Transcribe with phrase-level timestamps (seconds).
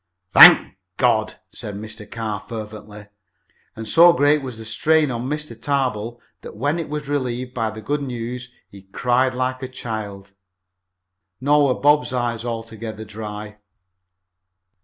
[0.31, 2.09] "Thank God!" said Mr.
[2.09, 3.05] Carr fervently,
[3.75, 5.55] and so great was the strain on Mr.
[5.55, 10.33] Tarbill that when it was relieved by the good news he cried like a child.
[11.39, 13.57] Nor were Bob's eyes altogether dry.